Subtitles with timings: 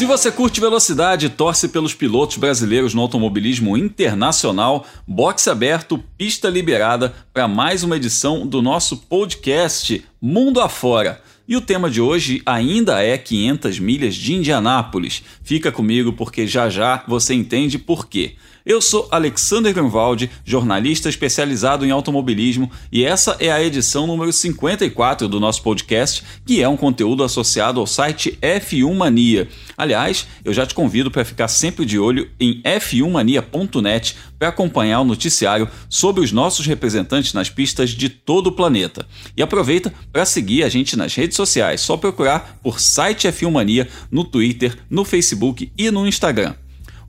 [0.00, 6.48] Se você curte velocidade e torce pelos pilotos brasileiros no automobilismo internacional, boxe aberto, pista
[6.48, 11.20] liberada para mais uma edição do nosso podcast Mundo Afora.
[11.46, 15.22] E o tema de hoje ainda é 500 milhas de Indianápolis.
[15.42, 18.36] Fica comigo porque já já você entende por quê.
[18.64, 25.26] Eu sou Alexander Grunwald, jornalista especializado em automobilismo, e essa é a edição número 54
[25.28, 29.48] do nosso podcast, que é um conteúdo associado ao site F1 Mania.
[29.78, 35.04] Aliás, eu já te convido para ficar sempre de olho em f1mania.net para acompanhar o
[35.04, 39.06] noticiário sobre os nossos representantes nas pistas de todo o planeta.
[39.34, 43.88] E aproveita para seguir a gente nas redes sociais, só procurar por site F1 Mania
[44.10, 46.54] no Twitter, no Facebook e no Instagram.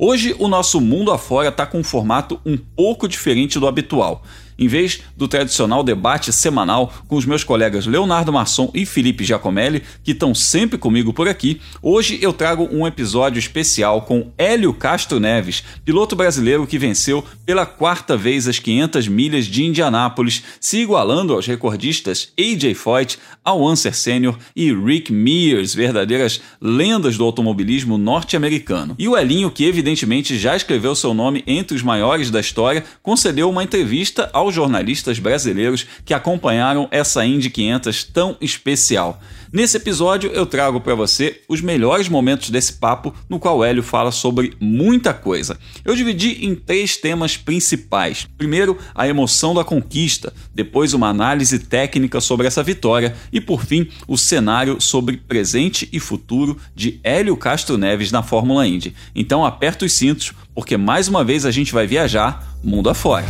[0.04, 4.24] Hoje o nosso mundo afora está com um formato um pouco diferente do habitual.
[4.62, 9.82] Em vez do tradicional debate semanal com os meus colegas Leonardo Masson e Felipe Giacomelli,
[10.04, 15.20] que estão sempre comigo por aqui, hoje eu trago um episódio especial com Hélio Castro
[15.20, 21.34] Neves, piloto brasileiro que venceu pela quarta vez as 500 milhas de Indianápolis, se igualando
[21.34, 24.38] aos recordistas AJ Foyt, Al Unser Sr.
[24.56, 28.94] e Rick Mears, verdadeiras lendas do automobilismo norte-americano.
[29.00, 33.50] E o Elinho, que evidentemente já escreveu seu nome entre os maiores da história, concedeu
[33.50, 39.20] uma entrevista ao aos jornalistas brasileiros que acompanharam essa Indy 500 tão especial.
[39.52, 44.12] Nesse episódio eu trago para você os melhores momentos desse papo, no qual Hélio fala
[44.12, 45.58] sobre muita coisa.
[45.84, 48.28] Eu dividi em três temas principais.
[48.38, 53.90] Primeiro, a emoção da conquista, depois uma análise técnica sobre essa vitória e por fim,
[54.08, 58.96] o cenário sobre presente e futuro de Hélio Castro Neves na Fórmula Indy.
[59.14, 63.26] Então aperta os cintos, porque mais uma vez a gente vai viajar mundo afora.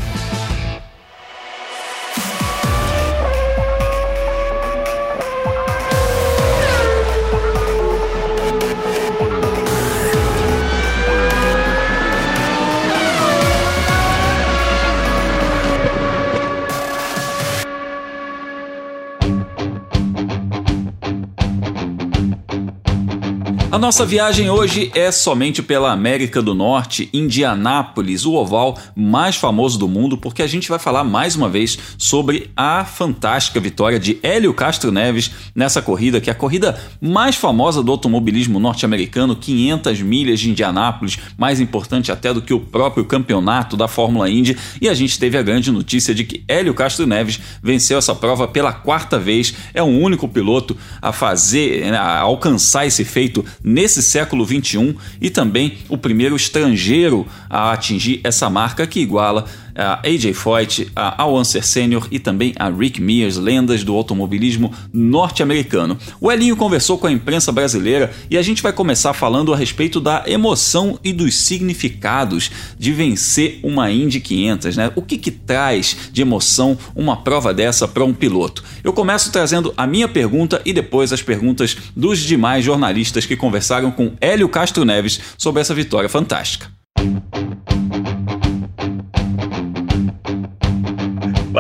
[23.72, 29.80] A nossa viagem hoje é somente pela América do Norte, Indianápolis, o oval mais famoso
[29.80, 34.20] do mundo, porque a gente vai falar mais uma vez sobre a fantástica vitória de
[34.22, 40.02] Hélio Castro Neves nessa corrida, que é a corrida mais famosa do automobilismo norte-americano, 500
[40.02, 44.90] milhas de Indianápolis, mais importante até do que o próprio campeonato da Fórmula Indy, e
[44.90, 48.74] a gente teve a grande notícia de que Hélio Castro Neves venceu essa prova pela
[48.74, 54.96] quarta vez, é o único piloto a fazer, a alcançar esse feito nesse século XXI
[55.20, 59.46] e também o primeiro estrangeiro a atingir essa marca que iguala
[59.76, 62.08] a AJ Foyt, a Unser Sr.
[62.12, 65.98] e também a Rick Mears, lendas do automobilismo norte-americano.
[66.20, 70.00] O Elinho conversou com a imprensa brasileira e a gente vai começar falando a respeito
[70.00, 74.92] da emoção e dos significados de vencer uma Indy 500, né?
[74.96, 78.64] O que que traz de emoção uma prova dessa para um piloto?
[78.84, 83.92] Eu começo trazendo a minha pergunta e depois as perguntas dos demais jornalistas que conversaram
[83.92, 86.72] com Hélio Castro Neves sobre essa vitória fantástica.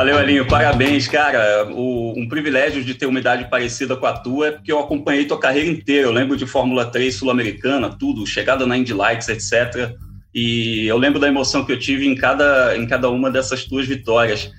[0.01, 0.47] Valeu, Elinho.
[0.47, 1.67] Parabéns, cara.
[1.71, 5.39] O, um privilégio de ter uma idade parecida com a tua porque eu acompanhei tua
[5.39, 6.07] carreira inteira.
[6.07, 9.95] Eu lembro de Fórmula 3 sul-americana, tudo, chegada na Indy Lights, etc.
[10.33, 13.85] E eu lembro da emoção que eu tive em cada, em cada uma dessas tuas
[13.85, 14.51] vitórias.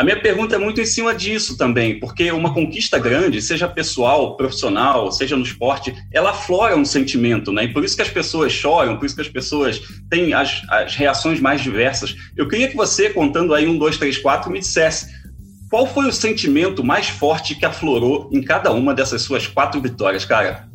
[0.00, 4.34] A minha pergunta é muito em cima disso também, porque uma conquista grande, seja pessoal,
[4.34, 7.64] profissional, seja no esporte, ela aflora um sentimento, né?
[7.64, 9.78] E por isso que as pessoas choram, por isso que as pessoas
[10.08, 12.16] têm as, as reações mais diversas.
[12.34, 15.06] Eu queria que você, contando aí um, dois, três, quatro, me dissesse
[15.68, 20.24] qual foi o sentimento mais forte que aflorou em cada uma dessas suas quatro vitórias,
[20.24, 20.69] cara?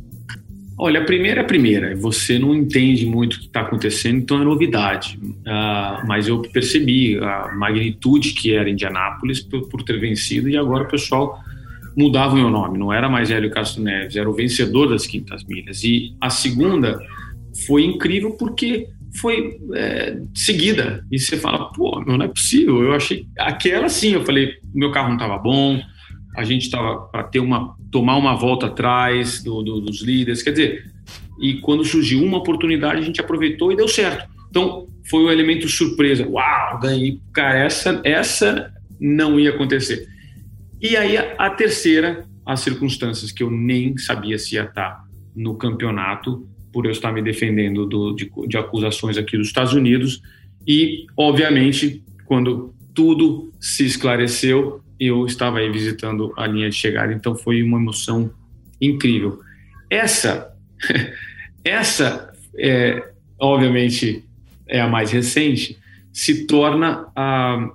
[0.78, 1.96] Olha, a primeira é a primeira.
[1.96, 5.18] Você não entende muito o que está acontecendo, então é novidade.
[5.24, 10.84] Uh, mas eu percebi a magnitude que era Indianápolis por, por, ter vencido e agora
[10.84, 11.40] o pessoal
[11.96, 12.78] mudava o meu nome.
[12.78, 15.82] Não era mais Hélio Castro Neves, era o vencedor das quintas milhas.
[15.84, 17.00] E a segunda
[17.66, 18.90] foi incrível porque
[19.22, 21.06] foi é, seguida.
[21.10, 22.84] E você fala, pô, não é possível.
[22.84, 24.12] Eu achei aquela sim.
[24.12, 25.80] Eu falei, meu carro não estava bom
[26.36, 30.52] a gente estava para ter uma tomar uma volta atrás do, do, dos líderes, quer
[30.52, 30.92] dizer,
[31.40, 34.30] e quando surgiu uma oportunidade a gente aproveitou e deu certo.
[34.50, 36.28] Então foi o um elemento surpresa.
[36.28, 40.08] Uau, ganhei, cara, essa essa não ia acontecer.
[40.82, 45.04] E aí a, a terceira, as circunstâncias que eu nem sabia se ia estar
[45.36, 50.22] no campeonato por eu estar me defendendo do, de, de acusações aqui dos Estados Unidos
[50.68, 57.36] e obviamente quando tudo se esclareceu eu estava aí visitando a linha de chegada, então
[57.36, 58.32] foi uma emoção
[58.82, 59.40] incrível.
[59.90, 60.56] Essa
[61.64, 64.24] essa, é, obviamente,
[64.68, 65.78] é a mais recente,
[66.12, 67.72] se torna ah,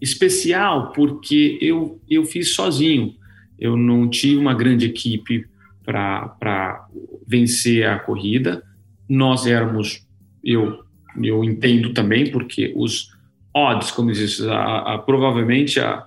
[0.00, 3.14] especial porque eu, eu fiz sozinho.
[3.58, 5.46] Eu não tive uma grande equipe
[5.84, 6.86] para
[7.26, 8.62] vencer a corrida.
[9.08, 10.06] Nós éramos,
[10.42, 10.82] eu,
[11.22, 13.10] eu entendo também, porque os
[13.54, 16.06] odds, como diz, a, a, provavelmente a,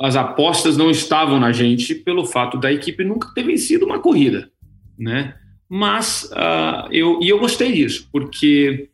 [0.00, 4.50] as apostas não estavam na gente pelo fato da equipe nunca ter vencido uma corrida,
[4.98, 5.34] né?
[5.68, 8.88] Mas uh, eu e eu gostei disso porque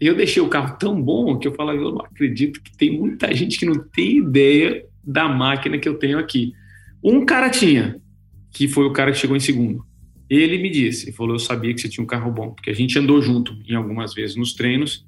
[0.00, 3.34] eu deixei o carro tão bom que eu falava eu não acredito que tem muita
[3.34, 6.52] gente que não tem ideia da máquina que eu tenho aqui.
[7.02, 8.00] Um cara tinha,
[8.52, 9.84] que foi o cara que chegou em segundo.
[10.30, 12.74] Ele me disse, ele falou, eu sabia que você tinha um carro bom, porque a
[12.74, 15.06] gente andou junto em algumas vezes nos treinos,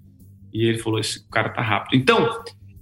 [0.52, 1.98] e ele falou, esse cara tá rápido.
[1.98, 2.28] Então,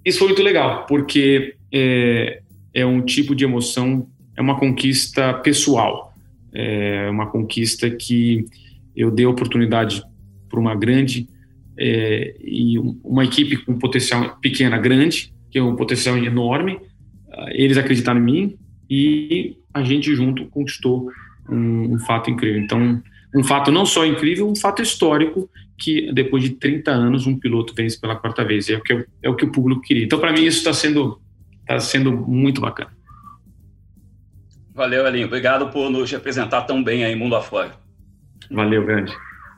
[0.04, 2.42] isso foi muito legal, porque é,
[2.74, 6.12] é um tipo de emoção, é uma conquista pessoal,
[6.52, 8.44] é uma conquista que
[8.94, 10.02] eu dei oportunidade
[10.48, 11.28] para uma grande
[11.78, 16.80] é, e uma equipe com potencial pequena grande, que é um potencial enorme,
[17.52, 21.10] eles acreditaram em mim e a gente junto conquistou
[21.48, 22.60] um, um, fato incrível.
[22.60, 23.02] Então,
[23.34, 27.74] um fato não só incrível, um fato histórico que depois de 30 anos um piloto
[27.74, 28.68] vence pela quarta vez.
[28.68, 30.04] É o que, é o, que o público queria.
[30.04, 31.20] Então, para mim, isso está sendo,
[31.66, 32.90] tá sendo muito bacana.
[34.74, 35.26] Valeu, Elinho.
[35.26, 37.72] Obrigado por nos representar tão bem aí mundo afora.
[38.50, 39.12] Valeu, grande.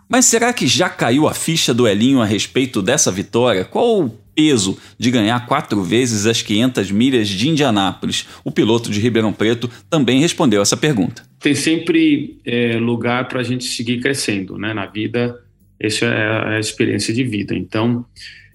[0.08, 3.64] Mas será que já caiu a ficha do Elinho a respeito dessa vitória?
[3.64, 8.26] Qual o peso de ganhar quatro vezes as 500 milhas de Indianápolis?
[8.44, 11.22] O piloto de Ribeirão Preto também respondeu essa pergunta.
[11.40, 14.72] Tem sempre é, lugar para a gente seguir crescendo, né?
[14.72, 15.42] Na vida,
[15.80, 17.54] essa é a experiência de vida.
[17.54, 18.04] Então,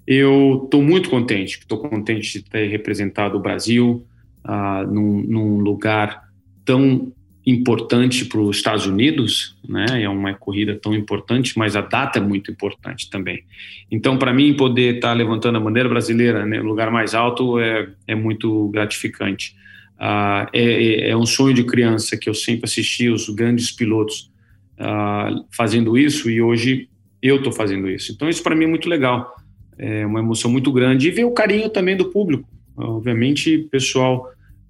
[0.06, 4.06] eu estou muito contente, estou contente de ter representado o Brasil
[4.44, 6.30] ah, num, num lugar
[6.66, 7.12] tão
[7.46, 10.04] importante para os Estados Unidos, né?
[10.04, 13.44] É uma corrida tão importante, mas a data é muito importante também.
[13.90, 17.60] Então, para mim, poder estar tá levantando a bandeira brasileira né, no lugar mais alto
[17.60, 19.56] é, é muito gratificante.
[19.98, 24.32] Uh, é, é, um sonho de criança que eu sempre assisti os grandes pilotos
[24.80, 26.90] uh, fazendo isso e hoje
[27.22, 28.12] eu estou fazendo isso.
[28.12, 29.36] Então, isso para mim é muito legal.
[29.82, 32.48] É uma emoção muito grande e ver o carinho também do público.
[32.78, 34.30] Obviamente, o pessoal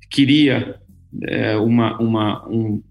[0.09, 0.75] queria
[1.23, 2.81] é, uma, uma, um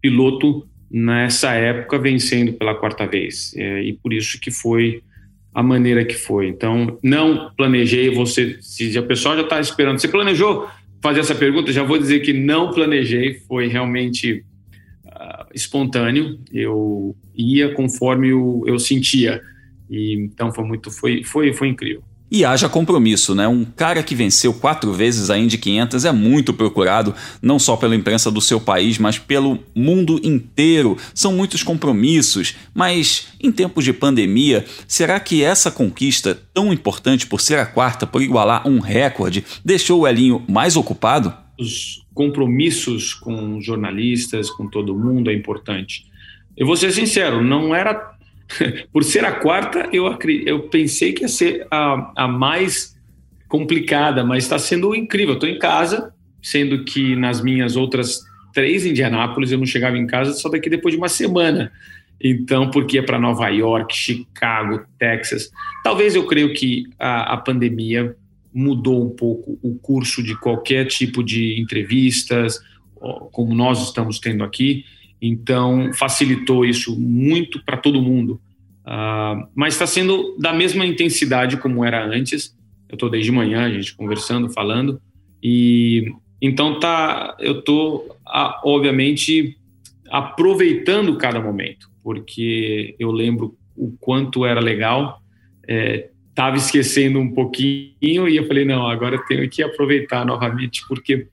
[0.00, 3.54] piloto nessa época vencendo pela quarta vez.
[3.56, 5.02] É, e por isso que foi
[5.54, 6.48] a maneira que foi.
[6.48, 10.68] Então, não planejei, você, se a pessoa já está esperando, você planejou
[11.02, 14.44] fazer essa pergunta, já vou dizer que não planejei, foi realmente
[15.06, 19.40] uh, espontâneo, eu ia conforme eu sentia,
[19.90, 22.02] e então foi muito, foi, foi, foi incrível.
[22.32, 23.48] E haja compromisso, né?
[23.48, 27.96] Um cara que venceu quatro vezes a Indy 500 é muito procurado, não só pela
[27.96, 30.96] imprensa do seu país, mas pelo mundo inteiro.
[31.12, 37.40] São muitos compromissos, mas em tempos de pandemia, será que essa conquista, tão importante por
[37.40, 41.34] ser a quarta, por igualar um recorde, deixou o Elinho mais ocupado?
[41.58, 46.04] Os compromissos com jornalistas, com todo mundo é importante.
[46.56, 48.09] Eu vou ser sincero, não era
[48.92, 50.06] por ser a quarta, eu,
[50.46, 52.96] eu pensei que ia ser a, a mais
[53.48, 55.34] complicada, mas está sendo incrível.
[55.34, 56.12] Estou em casa,
[56.42, 58.20] sendo que nas minhas outras
[58.52, 61.72] três Indianápolis eu não chegava em casa só daqui depois de uma semana.
[62.22, 65.50] Então, porque é para Nova York, Chicago, Texas.
[65.82, 68.14] Talvez eu creio que a, a pandemia
[68.52, 72.60] mudou um pouco o curso de qualquer tipo de entrevistas,
[73.32, 74.84] como nós estamos tendo aqui.
[75.20, 78.40] Então, facilitou isso muito para todo mundo.
[78.86, 82.56] Uh, mas está sendo da mesma intensidade como era antes.
[82.88, 85.00] Eu estou desde manhã, a gente conversando, falando.
[85.42, 88.16] E então tá, eu estou,
[88.64, 89.58] obviamente,
[90.10, 95.20] aproveitando cada momento, porque eu lembro o quanto era legal.
[95.68, 96.08] É,
[96.56, 101.26] esquecendo um pouquinho e eu falei, não, agora eu tenho que aproveitar novamente, porque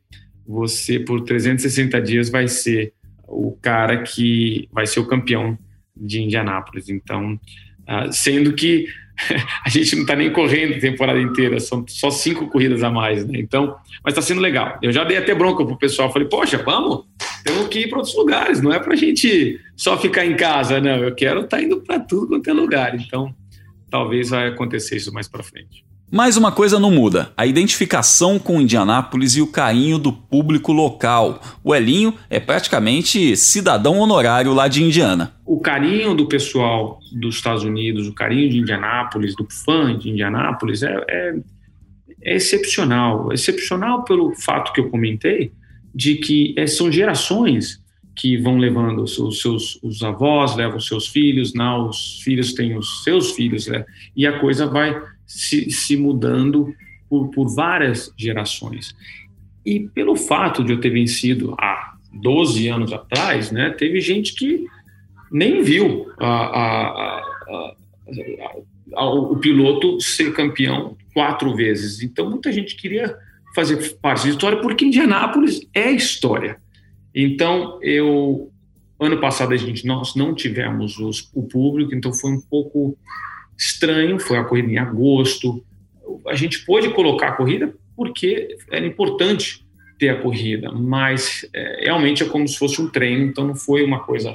[0.45, 2.93] você, por 360 dias, vai ser
[3.27, 5.57] o cara que vai ser o campeão
[5.95, 6.89] de Indianápolis.
[6.89, 8.87] Então, uh, sendo que
[9.65, 13.25] a gente não está nem correndo a temporada inteira, são só cinco corridas a mais,
[13.25, 13.39] né?
[13.39, 14.77] Então, mas está sendo legal.
[14.81, 17.05] Eu já dei até bronca pro pessoal, falei, poxa, vamos,
[17.43, 20.79] temos que ir para outros lugares, não é para a gente só ficar em casa,
[20.79, 20.97] não.
[20.97, 22.95] Eu quero estar tá indo para tudo quanto é lugar.
[22.95, 23.33] Então,
[23.89, 25.86] talvez vai acontecer isso mais para frente.
[26.09, 31.41] Mas uma coisa não muda: a identificação com Indianápolis e o carinho do público local.
[31.63, 35.33] O Elinho é praticamente cidadão honorário lá de Indiana.
[35.45, 40.81] O carinho do pessoal dos Estados Unidos, o carinho de Indianápolis, do fã de Indianápolis,
[40.81, 41.35] é, é,
[42.23, 43.31] é excepcional.
[43.33, 45.51] Excepcional pelo fato que eu comentei
[45.93, 47.81] de que é, são gerações
[48.15, 52.75] que vão levando os seus os avós, levam os seus filhos, não, os filhos têm
[52.75, 53.85] os seus filhos, né?
[54.15, 56.73] e a coisa vai se, se mudando
[57.09, 58.95] por, por várias gerações.
[59.65, 64.65] E pelo fato de eu ter vencido há 12 anos atrás, né, teve gente que
[65.31, 67.21] nem viu a, a,
[68.95, 72.01] a, o piloto ser campeão quatro vezes.
[72.01, 73.17] Então, muita gente queria
[73.53, 76.57] fazer parte da história, porque Indianápolis é história.
[77.13, 78.51] Então, eu
[78.99, 82.97] ano passado a gente nós não tivemos os, o público, então foi um pouco
[83.57, 84.19] estranho.
[84.19, 85.63] Foi a corrida em agosto.
[86.27, 89.65] A gente pôde colocar a corrida porque era importante
[89.97, 93.83] ter a corrida, mas é, realmente é como se fosse um treino, então não foi
[93.83, 94.33] uma coisa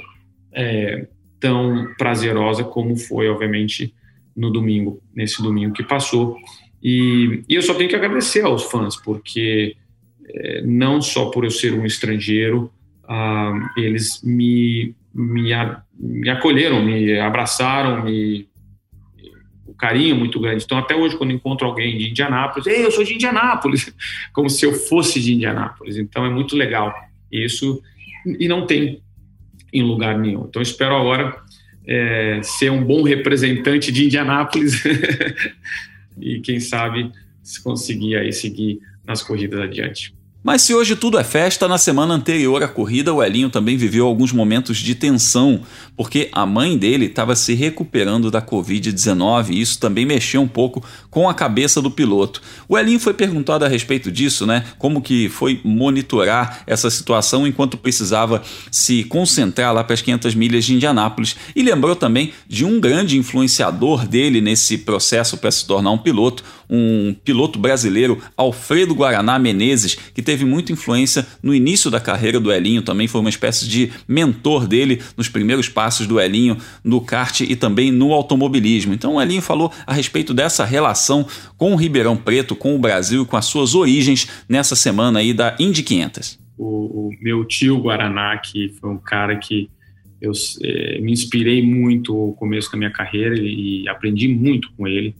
[0.53, 1.07] é,
[1.39, 3.95] tão prazerosa como foi, obviamente,
[4.37, 6.37] no domingo, nesse domingo que passou.
[6.83, 9.77] E, e eu só tenho que agradecer aos fãs, porque
[10.29, 12.73] é, não só por eu ser um estrangeiro,
[13.09, 15.51] ah, eles me, me,
[15.95, 18.49] me, acolheram, me abraçaram, me
[19.73, 20.65] um carinho muito grande.
[20.65, 23.93] Então, até hoje, quando encontro alguém de Indianápolis, Ei, eu sou de Indianápolis,
[24.33, 25.97] como se eu fosse de Indianápolis.
[25.97, 26.95] Então, é muito legal
[27.31, 27.83] isso
[28.39, 29.03] e não tem
[29.73, 30.47] em lugar nenhum.
[30.49, 31.35] Então, espero agora
[31.87, 34.85] é, ser um bom representante de Indianápolis
[36.21, 37.11] e, quem sabe,
[37.65, 40.15] conseguir aí seguir nas corridas adiante.
[40.43, 44.07] Mas se hoje tudo é festa, na semana anterior à corrida, o Elinho também viveu
[44.07, 45.61] alguns momentos de tensão,
[45.97, 50.85] porque a mãe dele estava se recuperando da Covid-19 e isso também mexeu um pouco
[51.09, 52.43] com a cabeça do piloto.
[52.69, 54.65] O Elinho foi perguntado a respeito disso, né?
[54.79, 60.65] Como que foi monitorar essa situação enquanto precisava se concentrar lá para as 500 milhas
[60.65, 65.93] de Indianápolis e lembrou também de um grande influenciador dele nesse processo para se tornar
[65.93, 66.43] um piloto,
[66.75, 72.51] um piloto brasileiro, Alfredo Guaraná Menezes, que teve muita influência no início da carreira do
[72.51, 77.43] Elinho, também foi uma espécie de mentor dele nos primeiros passos do Elinho no kart
[77.43, 78.95] e também no automobilismo.
[78.95, 81.27] Então o Elinho falou a respeito dessa relação
[81.59, 85.35] com o Ribeirão Preto, com o Brasil e com as suas origens nessa semana aí
[85.35, 86.41] da Indy 500.
[86.57, 89.69] O, o meu tio Guaraná, que foi um cara que
[90.23, 95.15] eu é, me inspirei muito no começo da minha carreira e aprendi muito com ele.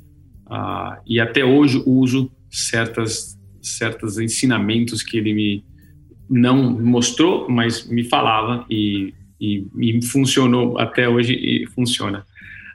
[0.53, 5.65] Uh, e até hoje uso certas certos ensinamentos que ele me
[6.29, 12.27] não mostrou, mas me falava e, e, e funcionou até hoje e funciona.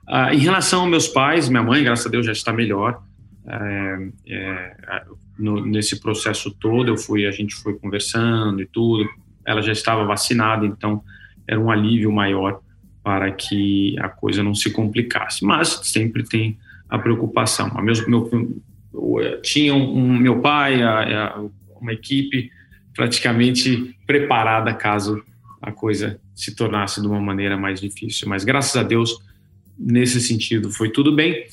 [0.08, 3.02] Uh, em relação aos meus pais, minha mãe, graças a Deus, já está melhor.
[3.48, 5.04] É, é,
[5.38, 9.08] no, nesse processo todo, eu fui, a gente foi conversando e tudo.
[9.46, 11.04] Ela já estava vacinada, então
[11.48, 12.60] era um alívio maior
[13.04, 15.46] para que a coisa não se complicasse.
[15.46, 16.58] Mas sempre tem
[16.90, 17.72] a preocupação.
[17.76, 18.30] A meu, meu,
[19.42, 21.46] tinha um, meu pai, a, a,
[21.80, 22.50] uma equipe
[22.94, 25.24] praticamente preparada caso
[25.62, 28.28] a coisa se tornasse de uma maneira mais difícil.
[28.30, 29.18] Mas graças a Deus,
[29.78, 31.46] nesse sentido, foi tudo bem.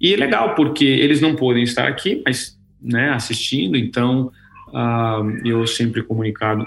[0.00, 4.32] E é legal, porque eles não podem estar aqui, mas né, assistindo, então
[4.68, 6.66] uh, eu sempre comunicado,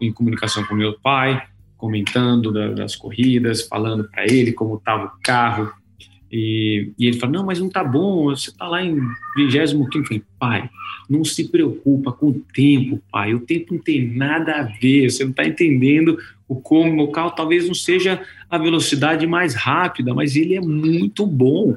[0.00, 1.42] em comunicação com meu pai,
[1.76, 5.70] comentando da, das corridas, falando para ele como estava o carro,
[6.30, 8.98] e, e, ele fala, não, mas não tá bom, você tá lá em
[9.36, 10.70] 25 Eu falei, pai,
[11.08, 15.22] não se preocupa com o tempo, pai, o tempo não tem nada a ver, você
[15.22, 16.18] não está entendendo
[16.48, 21.26] o como o carro talvez não seja a velocidade mais rápida, mas ele é muito
[21.26, 21.76] bom.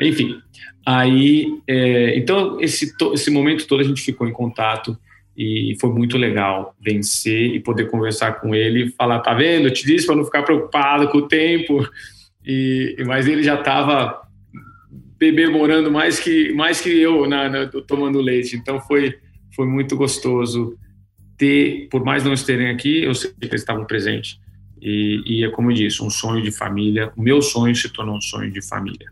[0.00, 0.40] Enfim,
[0.84, 4.96] aí, é, então esse, esse momento todo a gente ficou em contato
[5.36, 9.86] e foi muito legal vencer e poder conversar com ele falar, tá vendo, eu te
[9.86, 11.88] disse para não ficar preocupado com o tempo,
[12.44, 14.22] e, mas ele já estava
[15.18, 18.56] bebê morando mais que mais que eu na, na, tomando leite.
[18.56, 19.14] Então foi
[19.54, 20.78] foi muito gostoso
[21.36, 24.38] ter, por mais não estarem aqui, eu sei que eles estavam presentes.
[24.80, 27.12] E, e é como eu disse, um sonho de família.
[27.16, 29.10] O meu sonho se tornou um sonho de família.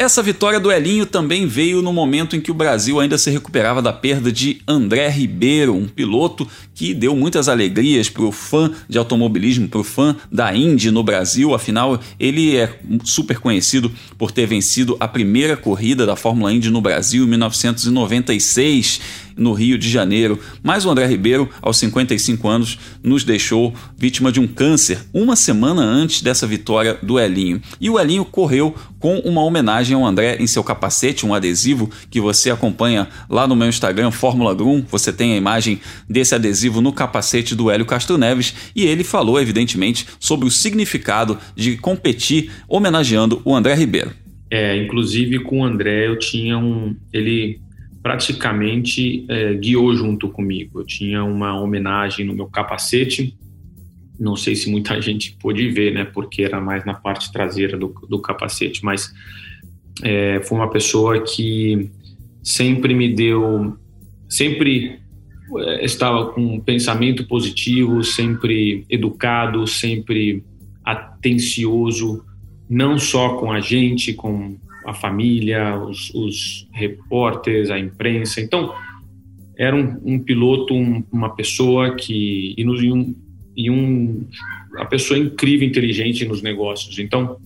[0.00, 3.82] Essa vitória do Elinho também veio no momento em que o Brasil ainda se recuperava
[3.82, 8.96] da perda de André Ribeiro, um piloto que deu muitas alegrias para o fã de
[8.96, 11.54] automobilismo, para o fã da Indy no Brasil.
[11.54, 16.80] Afinal, ele é super conhecido por ter vencido a primeira corrida da Fórmula Indy no
[16.80, 19.02] Brasil em 1996
[19.40, 20.38] no Rio de Janeiro.
[20.62, 25.82] Mas o André Ribeiro, aos 55 anos, nos deixou vítima de um câncer uma semana
[25.82, 27.60] antes dessa vitória do Elinho.
[27.80, 32.20] E o Elinho correu com uma homenagem ao André em seu capacete, um adesivo que
[32.20, 34.84] você acompanha lá no meu Instagram, Fórmula Grum.
[34.90, 39.40] Você tem a imagem desse adesivo no capacete do Hélio Castro Neves e ele falou,
[39.40, 44.12] evidentemente, sobre o significado de competir homenageando o André Ribeiro.
[44.50, 46.96] É, inclusive com o André eu tinha um.
[47.12, 47.60] Ele
[48.02, 50.80] praticamente é, guiou junto comigo.
[50.80, 53.36] Eu tinha uma homenagem no meu capacete
[54.20, 57.88] não sei se muita gente pôde ver, né, porque era mais na parte traseira do,
[58.08, 59.10] do capacete, mas
[60.02, 61.90] é, foi uma pessoa que
[62.42, 63.76] sempre me deu,
[64.28, 65.00] sempre
[65.58, 70.44] é, estava com um pensamento positivo, sempre educado, sempre
[70.84, 72.24] atencioso,
[72.68, 78.40] não só com a gente, com a família, os, os repórteres, a imprensa.
[78.40, 78.74] Então,
[79.56, 82.54] era um, um piloto, um, uma pessoa que.
[82.56, 83.14] E, no, e, um,
[83.56, 84.26] e um,
[84.72, 86.98] uma pessoa incrível, inteligente nos negócios.
[86.98, 87.36] Então,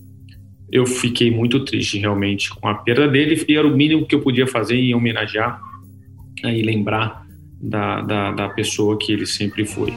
[0.70, 4.20] eu fiquei muito triste realmente com a perda dele e era o mínimo que eu
[4.20, 5.60] podia fazer em homenagear
[6.42, 7.24] e lembrar
[7.60, 9.92] da, da, da pessoa que ele sempre foi.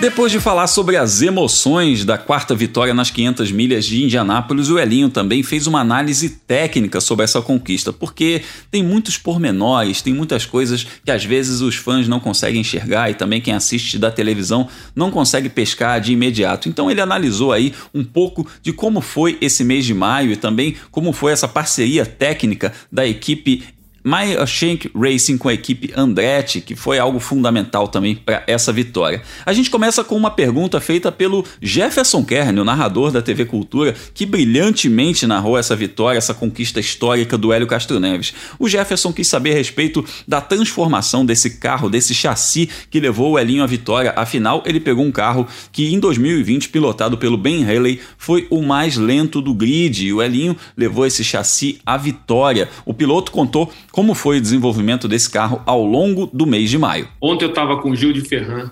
[0.00, 4.78] Depois de falar sobre as emoções da quarta vitória nas 500 milhas de Indianápolis, o
[4.78, 8.40] Elinho também fez uma análise técnica sobre essa conquista, porque
[8.70, 13.14] tem muitos pormenores, tem muitas coisas que às vezes os fãs não conseguem enxergar e
[13.14, 14.66] também quem assiste da televisão
[14.96, 16.66] não consegue pescar de imediato.
[16.66, 20.76] Então ele analisou aí um pouco de como foi esse mês de maio e também
[20.90, 23.64] como foi essa parceria técnica da equipe
[24.02, 29.22] Maya Shank Racing com a equipe Andretti, que foi algo fundamental também para essa vitória.
[29.44, 33.94] A gente começa com uma pergunta feita pelo Jefferson Kern, o narrador da TV Cultura,
[34.14, 38.32] que brilhantemente narrou essa vitória, essa conquista histórica do Hélio Castro Neves.
[38.58, 43.38] O Jefferson quis saber a respeito da transformação desse carro, desse chassi que levou o
[43.38, 44.14] Elinho à vitória.
[44.16, 48.96] Afinal, ele pegou um carro que em 2020, pilotado pelo Ben Haley, foi o mais
[48.96, 52.68] lento do grid e o Elinho levou esse chassi à vitória.
[52.86, 57.08] O piloto contou como foi o desenvolvimento desse carro ao longo do mês de maio?
[57.20, 58.70] Ontem eu estava com o Gil de Ferran,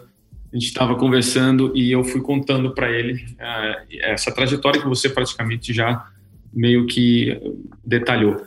[0.52, 5.08] a gente estava conversando e eu fui contando para ele uh, essa trajetória que você
[5.08, 6.06] praticamente já
[6.52, 7.38] meio que
[7.84, 8.42] detalhou.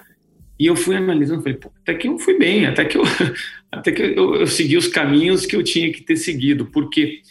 [0.60, 3.04] E eu fui analisando, falei, até que eu fui bem, até que eu,
[3.72, 7.22] até que eu, eu segui os caminhos que eu tinha que ter seguido, porque.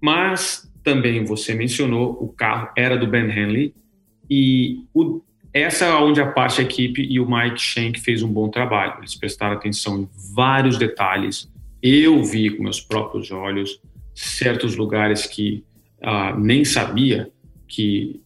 [0.00, 3.74] Mas também você mencionou, o carro era do Ben Henley
[4.30, 5.20] e o,
[5.52, 8.98] essa é onde a parte da equipe e o Mike Shank fez um bom trabalho.
[8.98, 11.50] Eles prestaram atenção em vários detalhes.
[11.82, 13.80] Eu vi com meus próprios olhos
[14.14, 15.64] certos lugares que
[16.02, 17.30] uh, nem sabia
[17.66, 18.20] que,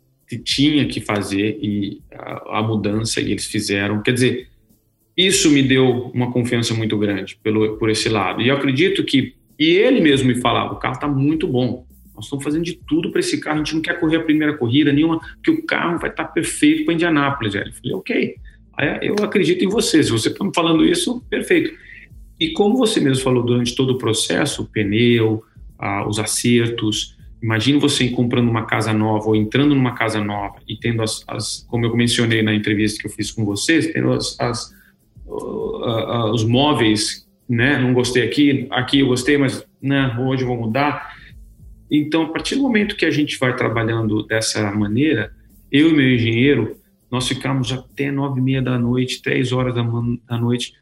[0.44, 4.02] tinha que fazer e uh, a mudança e eles fizeram.
[4.02, 4.48] Quer dizer,
[5.14, 8.40] isso me deu uma confiança muito grande pelo, por esse lado.
[8.40, 11.86] E eu acredito que, e ele mesmo me falava, o carro está muito bom.
[12.14, 13.56] Nós estamos fazendo de tudo para esse carro.
[13.56, 16.30] A gente não quer correr a primeira corrida nenhuma, porque o carro vai estar tá
[16.30, 17.54] perfeito para Indianápolis.
[17.54, 18.36] Eu falei, ok,
[19.00, 20.02] eu acredito em você.
[20.02, 21.72] Se você está me falando isso, perfeito.
[22.38, 25.42] E como você mesmo falou durante todo o processo, o pneu,
[25.78, 27.16] ah, os acertos.
[27.42, 31.66] Imagine você comprando uma casa nova ou entrando numa casa nova e tendo as, as
[31.68, 34.72] como eu mencionei na entrevista que eu fiz com vocês, tendo as, as
[36.32, 37.78] os móveis, né?
[37.78, 41.12] Não gostei aqui, aqui eu gostei, mas né, hoje eu vou mudar
[41.94, 45.30] então, a partir do momento que a gente vai trabalhando dessa maneira,
[45.70, 46.74] eu e meu engenheiro,
[47.10, 49.82] nós ficamos até nove e meia da noite, três horas da,
[50.26, 50.72] da noite.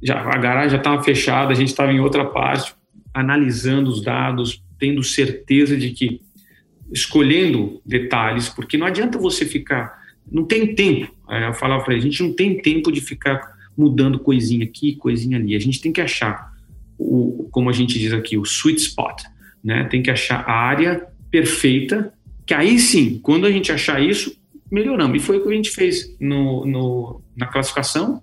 [0.00, 2.76] Já, a garagem já estava fechada, a gente estava em outra parte,
[3.12, 6.20] analisando os dados, tendo certeza de que,
[6.92, 11.12] escolhendo detalhes, porque não adianta você ficar, não tem tempo.
[11.28, 15.56] Eu falava para a gente não tem tempo de ficar mudando coisinha aqui, coisinha ali.
[15.56, 16.52] A gente tem que achar,
[16.96, 19.24] o, como a gente diz aqui, o sweet spot
[19.62, 19.84] né?
[19.84, 22.12] Tem que achar a área perfeita,
[22.46, 24.36] que aí sim, quando a gente achar isso,
[24.70, 25.16] melhoramos.
[25.16, 28.22] E foi o que a gente fez no, no na classificação,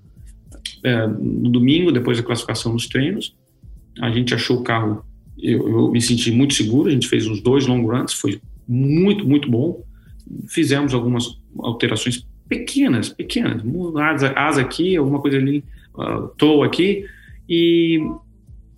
[0.83, 3.35] é, no domingo, depois da classificação nos treinos.
[4.01, 5.03] A gente achou o carro,
[5.37, 9.27] eu, eu, me senti muito seguro, a gente fez uns dois long runs, foi muito,
[9.27, 9.83] muito bom.
[10.47, 13.61] Fizemos algumas alterações pequenas, pequenas,
[13.97, 15.63] asa, asa aqui, alguma coisa ali,
[15.95, 17.05] uh, aqui,
[17.47, 17.99] e,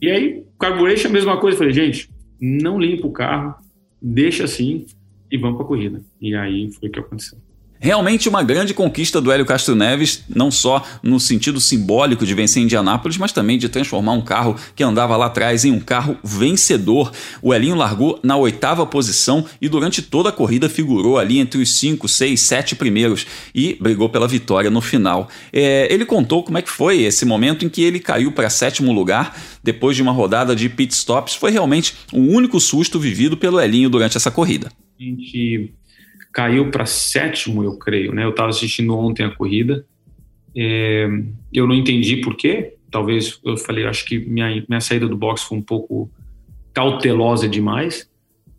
[0.01, 2.09] e aí, carburation, a mesma coisa, falei, gente,
[2.41, 3.55] não limpa o carro,
[4.01, 4.87] deixa assim
[5.31, 6.01] e vamos para a corrida.
[6.19, 7.37] E aí foi o que aconteceu.
[7.83, 12.61] Realmente uma grande conquista do Hélio Castro Neves, não só no sentido simbólico de vencer
[12.61, 17.11] Indianápolis, mas também de transformar um carro que andava lá atrás em um carro vencedor.
[17.41, 21.73] O Elinho largou na oitava posição e durante toda a corrida figurou ali entre os
[21.73, 25.27] cinco, seis, sete primeiros e brigou pela vitória no final.
[25.51, 28.93] É, ele contou como é que foi esse momento em que ele caiu para sétimo
[28.93, 31.33] lugar depois de uma rodada de pit stops.
[31.33, 34.71] Foi realmente o único susto vivido pelo Elinho durante essa corrida.
[34.99, 35.73] A gente
[36.31, 38.13] caiu para sétimo, eu creio.
[38.13, 38.23] Né?
[38.23, 39.85] Eu estava assistindo ontem a corrida,
[40.55, 41.07] é,
[41.53, 42.75] eu não entendi por quê.
[42.89, 46.11] Talvez eu falei, acho que minha, minha saída do box foi um pouco
[46.73, 48.09] cautelosa demais,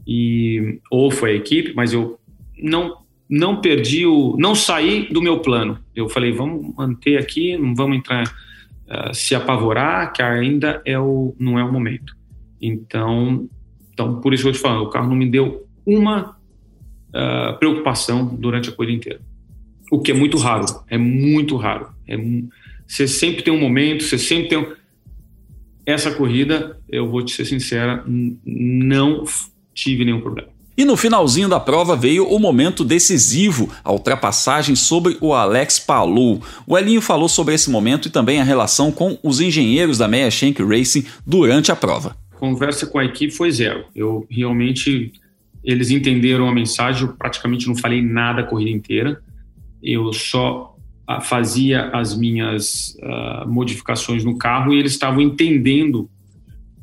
[0.06, 2.18] e ou foi a equipe, mas eu
[2.58, 5.78] não não perdi o, não saí do meu plano.
[5.96, 11.34] Eu falei, vamos manter aqui, não vamos entrar uh, se apavorar, que ainda é o,
[11.38, 12.14] não é o momento.
[12.60, 13.48] Então,
[13.90, 16.36] então por isso que eu te falo, o carro não me deu uma
[17.14, 19.20] uh, preocupação durante a corrida inteira.
[19.90, 21.88] O que é muito raro, é muito raro.
[22.08, 22.16] É,
[22.86, 24.72] você sempre tem um momento, você sempre tem um,
[25.84, 29.24] essa corrida, eu vou te ser sincera, não
[29.74, 30.48] tive nenhum problema.
[30.76, 36.42] E no finalzinho da prova veio o momento decisivo, a ultrapassagem sobre o Alex Palou.
[36.66, 40.30] O Elinho falou sobre esse momento e também a relação com os engenheiros da Meia
[40.30, 42.16] Shank Racing durante a prova.
[42.38, 43.84] Conversa com a equipe foi zero.
[43.94, 45.12] Eu realmente
[45.64, 49.22] eles entenderam a mensagem, eu praticamente não falei nada a corrida inteira.
[49.82, 56.08] Eu só ah, fazia as minhas uh, modificações no carro e eles estavam entendendo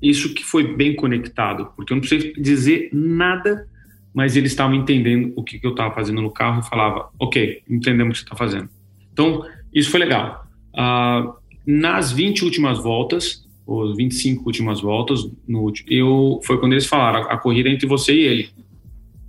[0.02, 3.68] isso que foi bem conectado, porque eu não precisei dizer nada
[4.13, 7.62] mas eles estavam entendendo o que, que eu estava fazendo no carro e falava, ok,
[7.70, 8.70] entendemos o que você está fazendo.
[9.13, 10.46] Então, isso foi legal.
[10.74, 11.34] Uh,
[11.65, 17.34] nas 20 últimas voltas, ou 25 últimas voltas, no, eu, foi quando eles falaram, a,
[17.34, 18.50] a corrida entre você e ele.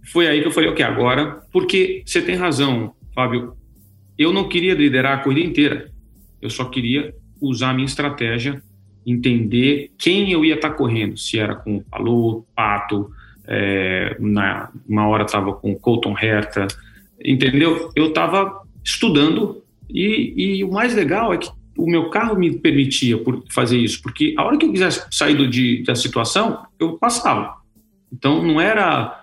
[0.05, 3.55] Foi aí que eu falei, ok, agora, porque você tem razão, Fábio,
[4.19, 5.91] eu não queria liderar a corrida inteira,
[6.41, 8.63] eu só queria usar a minha estratégia,
[9.07, 13.11] entender quem eu ia estar tá correndo, se era com o Palou, Pato,
[13.47, 16.69] é, na uma hora estava com Colton Herta,
[17.23, 17.91] entendeu?
[17.97, 23.19] Eu estava estudando e, e, o mais legal é que o meu carro me permitia
[23.19, 26.97] por fazer isso, porque a hora que eu quisesse sair do, de, da situação, eu
[26.97, 27.57] passava.
[28.13, 29.20] Então não era,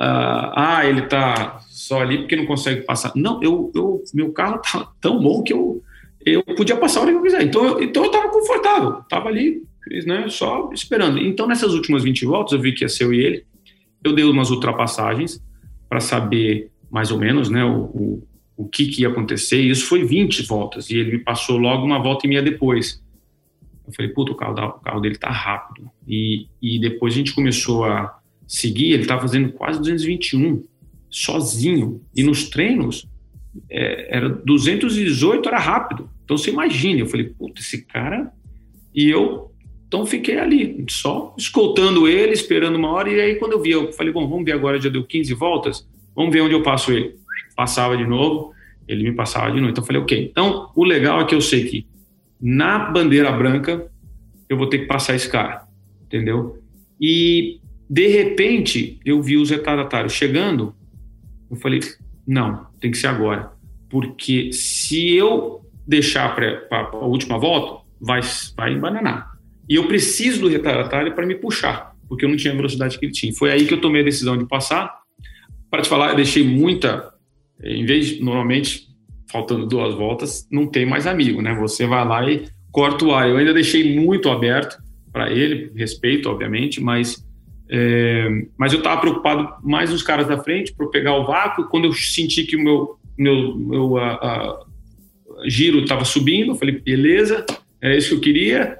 [0.00, 3.12] ah, ele está só ali porque não consegue passar.
[3.16, 5.82] Não, eu, eu meu carro estava tão bom que eu,
[6.24, 7.42] eu podia passar a hora que eu quiser.
[7.42, 9.62] Então eu então estava confortável, estava ali
[10.06, 11.18] né, só esperando.
[11.18, 13.46] Então nessas últimas 20 voltas eu vi que ia ser eu e ele,
[14.04, 15.42] eu dei umas ultrapassagens
[15.88, 19.86] para saber mais ou menos né, o, o, o que, que ia acontecer, e isso
[19.86, 23.02] foi 20 voltas, e ele me passou logo uma volta e meia depois.
[23.86, 25.90] Eu falei, puta, o carro, o carro dele tá rápido.
[26.06, 28.17] E, e depois a gente começou a
[28.48, 30.64] seguir, ele estava fazendo quase 221,
[31.10, 32.00] sozinho.
[32.16, 33.06] E nos treinos,
[33.70, 36.10] é, era 218, era rápido.
[36.24, 38.32] Então você imagina, eu falei, puta, esse cara.
[38.94, 39.52] E eu
[39.86, 43.90] então fiquei ali, só escoltando ele, esperando uma hora, e aí quando eu vi, eu
[43.90, 47.16] falei, bom, vamos ver agora, já deu 15 voltas, vamos ver onde eu passo ele.
[47.56, 48.52] Passava de novo,
[48.86, 49.70] ele me passava de novo.
[49.70, 50.28] Então eu falei, ok.
[50.30, 51.86] Então o legal é que eu sei que
[52.40, 53.90] na bandeira branca
[54.48, 55.66] eu vou ter que passar esse cara,
[56.04, 56.58] entendeu?
[57.00, 57.58] E
[57.88, 60.74] de repente eu vi os retardatários chegando,
[61.50, 61.80] eu falei,
[62.26, 63.50] não, tem que ser agora.
[63.88, 68.20] Porque se eu deixar para a última volta, vai,
[68.56, 69.38] vai embananar.
[69.68, 73.06] E eu preciso do retardatário para me puxar, porque eu não tinha a velocidade que
[73.06, 73.32] ele tinha.
[73.32, 74.98] Foi aí que eu tomei a decisão de passar.
[75.70, 77.12] Para te falar, eu deixei muita.
[77.62, 78.88] Em vez de, normalmente,
[79.30, 81.54] faltando duas voltas, não tem mais amigo, né?
[81.54, 83.28] Você vai lá e corta o ar.
[83.28, 84.78] Eu ainda deixei muito aberto
[85.12, 87.26] para ele, respeito, obviamente, mas.
[87.70, 91.68] É, mas eu estava preocupado mais nos caras da frente para pegar o vácuo.
[91.68, 94.66] Quando eu senti que o meu, meu, meu a, a,
[95.46, 97.44] giro estava subindo, eu falei, beleza,
[97.80, 98.78] é isso que eu queria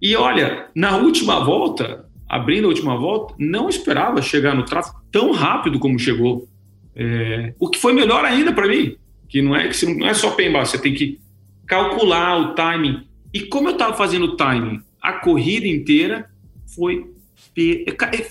[0.00, 5.32] e olha, na última volta, abrindo a última volta, não esperava chegar no tráfego tão
[5.32, 6.46] rápido como chegou.
[6.94, 8.96] É, o que foi melhor ainda para mim,
[9.28, 11.18] que não é que não é só pembar, você tem que
[11.66, 13.06] calcular o timing.
[13.32, 16.28] E como eu estava fazendo o timing a corrida inteira,
[16.74, 17.06] foi,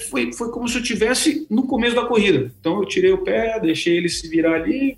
[0.09, 2.51] foi, foi como se eu tivesse no começo da corrida.
[2.59, 4.97] Então eu tirei o pé, deixei ele se virar ali,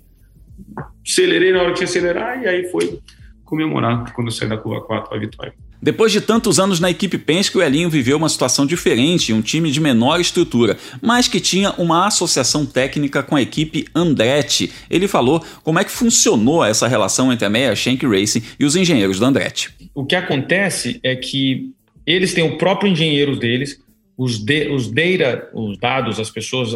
[1.06, 3.00] acelerei na hora que tinha acelerar e aí foi
[3.44, 5.54] comemorar quando eu saí da curva 4 a vitória.
[5.80, 9.70] Depois de tantos anos na equipe Penske, o Elinho viveu uma situação diferente, um time
[9.70, 14.72] de menor estrutura, mas que tinha uma associação técnica com a equipe Andretti.
[14.90, 18.74] Ele falou como é que funcionou essa relação entre a Meia Shank Racing e os
[18.74, 19.70] engenheiros da Andretti.
[19.94, 21.70] O que acontece é que
[22.04, 23.78] eles têm o próprio engenheiro deles,
[24.18, 26.74] os, de, os data, os dados, as pessoas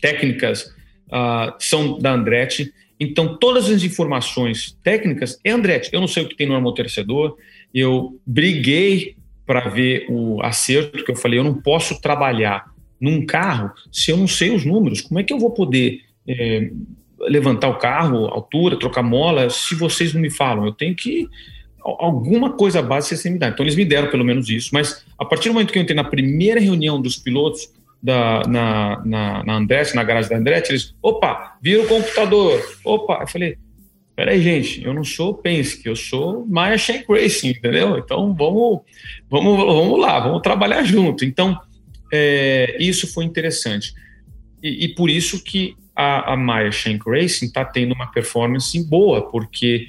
[0.00, 0.74] técnicas
[1.08, 5.90] uh, são da Andretti, então todas as informações técnicas é Andretti.
[5.92, 7.36] Eu não sei o que tem no amortecedor,
[7.74, 13.70] eu briguei para ver o acerto, que eu falei, eu não posso trabalhar num carro
[13.92, 15.02] se eu não sei os números.
[15.02, 16.70] Como é que eu vou poder é,
[17.20, 20.64] levantar o carro, altura, trocar mola, se vocês não me falam?
[20.64, 21.28] Eu tenho que
[21.82, 23.48] alguma coisa base você me dá.
[23.48, 25.96] Então eles me deram pelo menos isso, mas a partir do momento que eu entrei
[25.96, 30.94] na primeira reunião dos pilotos da, na, na, na Andretti, na garagem da Andretti, eles,
[31.02, 33.58] opa, vira o computador, opa, eu falei,
[34.14, 37.98] peraí, gente, eu não sou Penske, eu sou Maya Shank Racing, entendeu?
[37.98, 38.80] Então vamos,
[39.30, 41.24] vamos, vamos lá, vamos trabalhar junto.
[41.24, 41.58] Então
[42.12, 43.92] é, isso foi interessante.
[44.62, 49.30] E, e, por isso que a, a Maya Shank Racing está tendo uma performance boa,
[49.30, 49.88] porque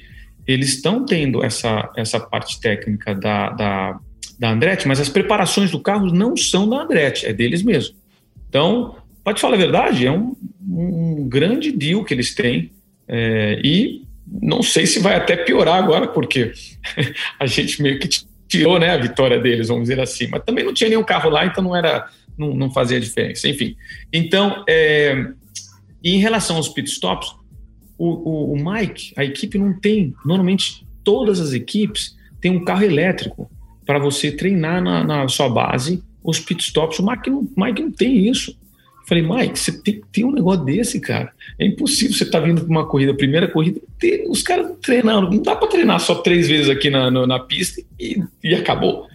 [0.52, 4.00] eles estão tendo essa, essa parte técnica da, da,
[4.38, 7.94] da Andretti, mas as preparações do carro não são da Andretti, é deles mesmo.
[8.48, 10.34] Então, pode falar a verdade, é um,
[10.68, 12.72] um grande deal que eles têm.
[13.06, 16.52] É, e não sei se vai até piorar agora, porque
[17.38, 18.08] a gente meio que
[18.48, 20.26] tirou né, a vitória deles, vamos dizer assim.
[20.28, 23.48] Mas também não tinha nenhum carro lá, então não era, não, não fazia diferença.
[23.48, 23.76] Enfim,
[24.12, 25.26] então, é,
[26.02, 27.39] em relação aos pitstops,
[28.00, 32.82] o, o, o Mike, a equipe não tem, normalmente todas as equipes têm um carro
[32.82, 33.50] elétrico
[33.84, 36.98] para você treinar na, na, sua base os pitstops.
[36.98, 38.58] O Mike não, Mike não tem isso.
[39.06, 41.30] Falei, Mike, você tem, tem um negócio desse, cara.
[41.58, 45.30] É impossível você estar tá vindo para uma corrida, primeira corrida, ter, os caras treinando.
[45.30, 49.08] Não dá para treinar só três vezes aqui na, na, na pista e, e, acabou.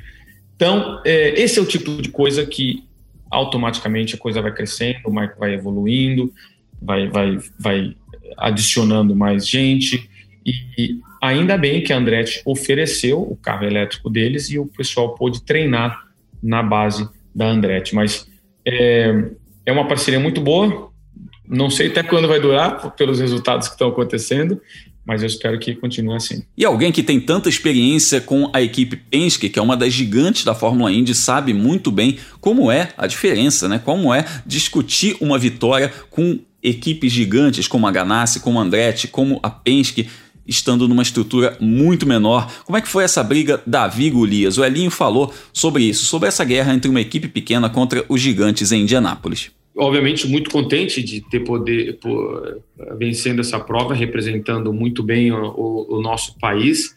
[0.55, 2.83] Então, é, esse é o tipo de coisa que
[3.31, 6.31] automaticamente a coisa vai crescendo, o Mike vai evoluindo,
[6.79, 7.95] vai, vai, vai
[8.37, 10.09] adicionando mais gente.
[10.45, 15.15] E, e ainda bem que a Andretti ofereceu o carro elétrico deles e o pessoal
[15.15, 16.05] pôde treinar
[16.41, 17.95] na base da Andretti.
[17.95, 18.27] Mas
[18.65, 19.31] é,
[19.65, 20.91] é uma parceria muito boa.
[21.47, 24.59] Não sei até quando vai durar, pelos resultados que estão acontecendo,
[25.05, 26.43] mas eu espero que continue assim.
[26.57, 30.43] E alguém que tem tanta experiência com a equipe Penske, que é uma das gigantes
[30.43, 33.79] da Fórmula Indy, sabe muito bem como é a diferença, né?
[33.83, 39.39] Como é discutir uma vitória com equipes gigantes como a Ganassi, como a Andretti, como
[39.43, 40.07] a Penske,
[40.47, 42.51] estando numa estrutura muito menor.
[42.65, 44.57] Como é que foi essa briga Davi Golias?
[44.57, 48.71] O Elinho falou sobre isso, sobre essa guerra entre uma equipe pequena contra os gigantes
[48.71, 52.61] em Indianápolis obviamente muito contente de ter poder por,
[52.97, 56.95] vencendo essa prova, representando muito bem o, o, o nosso país.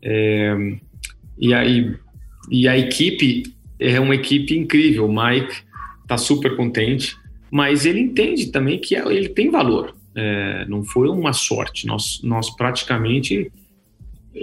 [0.00, 0.54] É,
[1.36, 1.96] e aí
[2.50, 5.06] e a equipe é uma equipe incrível.
[5.06, 5.62] O Mike
[6.02, 7.16] está super contente,
[7.52, 9.94] mas ele entende também que ele tem valor.
[10.14, 11.86] É, não foi uma sorte.
[11.86, 13.52] Nós, nós praticamente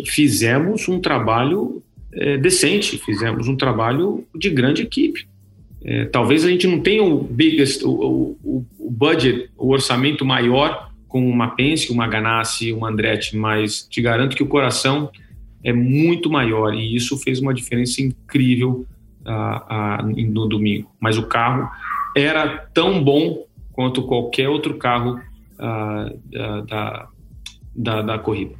[0.05, 1.81] fizemos um trabalho
[2.13, 5.27] é, decente, fizemos um trabalho de grande equipe.
[5.83, 7.89] É, talvez a gente não tenha o biggest, o,
[8.43, 14.03] o, o, budget, o orçamento maior com uma Penske, uma Ganassi, uma Andretti, mas te
[14.03, 15.09] garanto que o coração
[15.63, 18.85] é muito maior e isso fez uma diferença incrível
[19.25, 20.91] uh, uh, no domingo.
[20.99, 21.67] Mas o carro
[22.15, 25.19] era tão bom quanto qualquer outro carro
[25.59, 27.07] uh, da,
[27.75, 28.55] da, da corrida.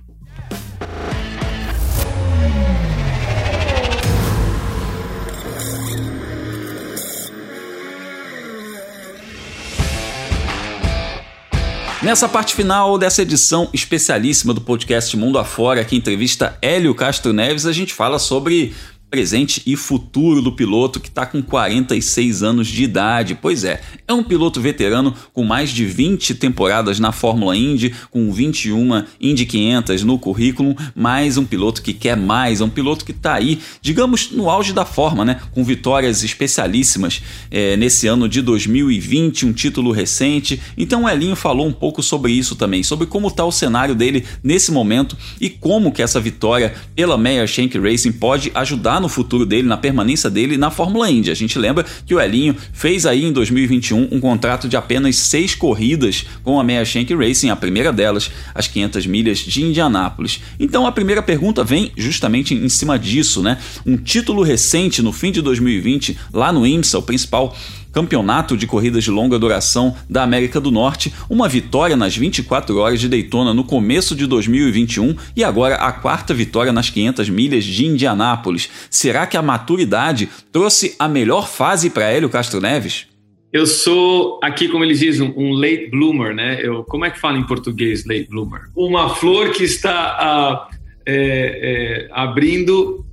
[12.01, 17.65] Nessa parte final dessa edição especialíssima do podcast Mundo Afora, que entrevista Hélio Castro Neves,
[17.65, 18.73] a gente fala sobre
[19.09, 23.37] presente e futuro do piloto que está com 46 anos de idade.
[23.41, 28.31] Pois é, é um piloto veterano com mais de 20 temporadas na Fórmula Indy, com
[28.31, 33.11] 21 Indy 500 no currículo, mais um piloto que quer mais, é um piloto que
[33.11, 35.39] está aí, digamos, no auge da forma, né?
[35.51, 40.61] Com vitórias especialíssimas é, nesse ano de 2020, um título recente.
[40.77, 44.23] Então o Elinho falou um pouco sobre isso também, sobre como está o cenário dele
[44.43, 49.45] nesse momento e como que essa vitória pela Meyer Shank Racing pode ajudar no futuro
[49.45, 51.31] dele, na permanência dele na Fórmula Indy.
[51.31, 55.55] A gente lembra que o Elinho fez aí em 2021 um contrato de apenas seis
[55.55, 60.41] corridas com a Meyer Shank Racing, a primeira delas, as 500 milhas de Indianápolis.
[60.59, 63.57] Então a primeira pergunta vem justamente em cima disso, né?
[63.85, 67.55] Um título recente no fim de 2020 lá no IMSA, o principal
[67.91, 72.99] Campeonato de Corridas de Longa Duração da América do Norte, uma vitória nas 24 horas
[72.99, 77.85] de Daytona no começo de 2021 e agora a quarta vitória nas 500 milhas de
[77.85, 78.69] Indianápolis.
[78.89, 83.07] Será que a maturidade trouxe a melhor fase para Hélio Castro Neves?
[83.51, 86.59] Eu sou, aqui como eles dizem, um late bloomer, né?
[86.61, 88.69] Eu, como é que fala em português late bloomer?
[88.75, 93.03] Uma flor que está uh, é, é, abrindo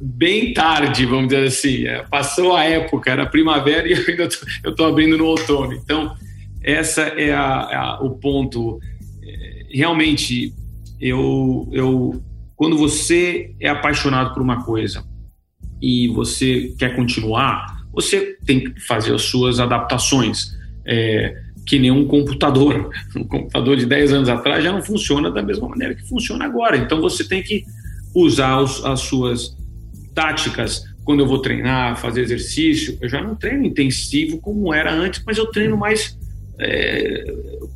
[0.00, 1.86] bem tarde, vamos dizer assim.
[1.86, 5.72] É, passou a época, era primavera e eu ainda estou abrindo no outono.
[5.72, 6.14] Então,
[6.62, 8.80] essa é a, a, o ponto.
[9.22, 10.54] É, realmente,
[11.00, 12.22] eu, eu,
[12.56, 15.04] quando você é apaixonado por uma coisa
[15.80, 20.56] e você quer continuar, você tem que fazer as suas adaptações.
[20.84, 22.90] É, que nem um computador.
[23.14, 26.76] Um computador de 10 anos atrás já não funciona da mesma maneira que funciona agora.
[26.76, 27.64] Então você tem que
[28.14, 29.56] usar os, as suas
[30.14, 32.96] táticas quando eu vou treinar, fazer exercício.
[33.00, 36.18] Eu já não treino intensivo como era antes, mas eu treino mais
[36.58, 37.24] é,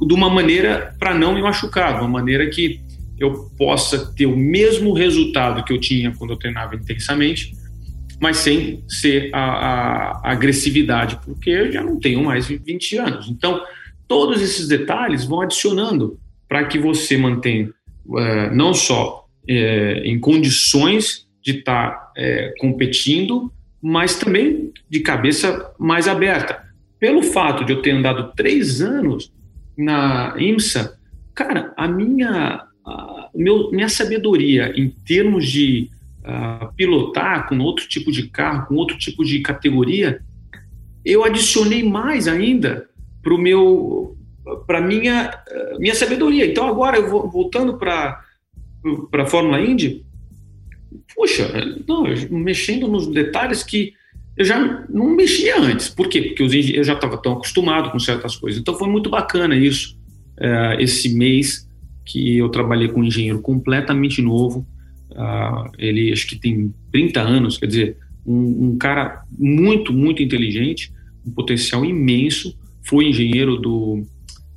[0.00, 2.80] de uma maneira para não me machucar, de uma maneira que
[3.18, 7.54] eu possa ter o mesmo resultado que eu tinha quando eu treinava intensamente,
[8.20, 12.98] mas sem ser a, a, a agressividade, porque eu já não tenho mais de 20
[12.98, 13.28] anos.
[13.28, 13.62] Então,
[14.06, 16.18] todos esses detalhes vão adicionando
[16.48, 17.70] para que você mantenha
[18.06, 19.52] uh, não só uh,
[20.04, 26.64] em condições de estar tá, uh, competindo, mas também de cabeça mais aberta.
[26.98, 29.32] Pelo fato de eu ter andado três anos
[29.78, 30.98] na IMSA,
[31.32, 35.88] cara, a minha, a, meu, minha sabedoria em termos de
[36.24, 40.20] uh, pilotar com outro tipo de carro, com outro tipo de categoria,
[41.04, 42.88] eu adicionei mais ainda
[43.22, 44.16] para o meu
[44.66, 45.30] para minha
[45.78, 46.46] minha sabedoria.
[46.46, 48.20] Então agora eu vou voltando para
[49.10, 50.05] para a Fórmula Indy,
[51.14, 51.50] puxa,
[51.86, 53.94] não, mexendo nos detalhes que
[54.36, 55.88] eu já não mexia antes.
[55.88, 56.22] Por quê?
[56.22, 58.60] Porque eu já estava tão acostumado com certas coisas.
[58.60, 59.98] Então foi muito bacana isso,
[60.38, 61.66] é, esse mês
[62.04, 64.66] que eu trabalhei com um engenheiro completamente novo.
[65.10, 70.92] Uh, ele acho que tem 30 anos, quer dizer, um, um, cara muito, muito inteligente,
[71.26, 72.56] um potencial imenso.
[72.84, 74.04] Foi engenheiro do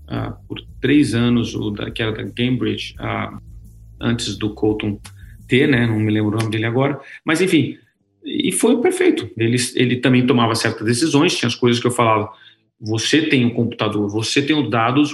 [0.09, 1.55] uh, por três anos,
[1.95, 3.39] que era da Cambridge, uh,
[3.99, 4.99] antes do Colton
[5.49, 5.85] ter, né?
[5.85, 7.77] Não me lembro o nome dele agora, mas enfim,
[8.23, 9.29] e foi perfeito.
[9.35, 12.29] Ele, ele também tomava certas decisões, tinha as coisas que eu falava.
[12.79, 15.12] Você tem um computador, você tem os dados.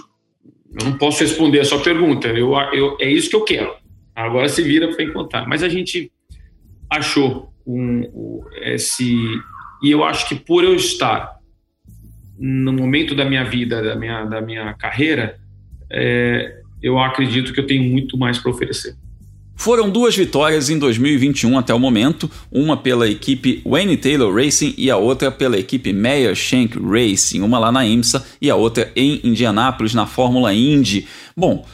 [0.79, 2.27] Eu não posso responder a sua pergunta.
[2.27, 3.73] Eu, eu é isso que eu quero.
[4.13, 5.47] Agora se vira para encontrar.
[5.47, 6.11] Mas a gente
[6.89, 9.15] achou um, esse
[9.81, 11.35] e eu acho que por eu estar
[12.37, 15.39] no momento da minha vida, da minha da minha carreira,
[15.89, 18.95] é, eu acredito que eu tenho muito mais para oferecer.
[19.55, 24.91] Foram duas vitórias em 2021 até o momento, uma pela equipe Wayne Taylor Racing e
[24.91, 29.21] a outra pela equipe Meyer Shank Racing, uma lá na IMSA e a outra em
[29.23, 31.07] Indianápolis na Fórmula Indy.
[31.35, 31.65] Bom,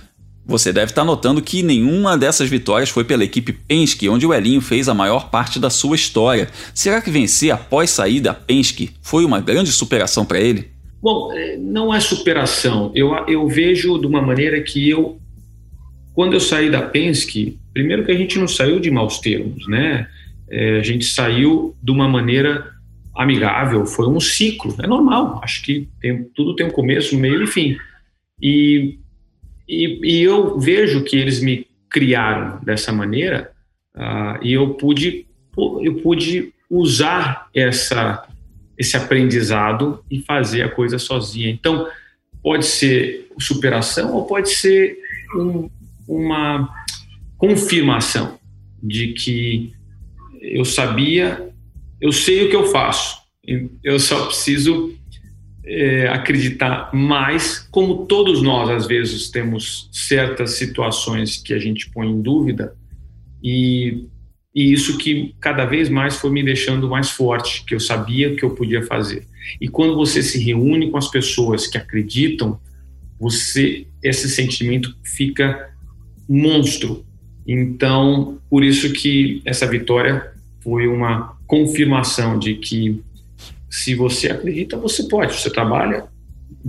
[0.46, 4.62] você deve estar notando que nenhuma dessas vitórias foi pela equipe Penske, onde o Elinho
[4.62, 6.50] fez a maior parte da sua história.
[6.74, 10.70] Será que vencer após sair da Penske foi uma grande superação para ele?
[11.02, 12.92] Bom, é, não é superação.
[12.94, 15.20] Eu, eu vejo de uma maneira que eu,
[16.14, 20.08] quando eu saí da Penske, primeiro que a gente não saiu de maus termos, né?
[20.50, 22.70] É, a gente saiu de uma maneira
[23.16, 25.40] amigável, foi um ciclo, é normal.
[25.44, 27.78] Acho que tem, tudo tem um começo, um meio e fim.
[28.42, 29.00] E,
[29.68, 33.52] e, e eu vejo que eles me criaram dessa maneira
[33.96, 35.26] uh, e eu pude,
[35.82, 38.28] eu pude usar essa
[38.82, 41.50] esse aprendizado e fazer a coisa sozinha.
[41.50, 41.88] Então,
[42.42, 44.98] pode ser superação ou pode ser
[45.36, 45.70] um,
[46.08, 46.68] uma
[47.42, 48.38] confirmação
[48.84, 49.74] de que
[50.40, 51.50] eu sabia,
[52.00, 53.18] eu sei o que eu faço,
[53.84, 54.94] eu só preciso
[55.66, 62.08] é, acreditar mais, como todos nós às vezes temos certas situações que a gente põe
[62.08, 62.76] em dúvida
[63.44, 64.06] e
[64.54, 68.44] e isso que cada vez mais foi me deixando mais forte, que eu sabia que
[68.44, 69.26] eu podia fazer.
[69.62, 72.60] E quando você se reúne com as pessoas que acreditam,
[73.18, 75.74] você esse sentimento fica
[76.28, 77.06] monstro.
[77.48, 83.02] Então, por isso que essa vitória foi uma confirmação de que
[83.70, 85.34] se você acredita, você pode.
[85.34, 86.06] Você trabalha,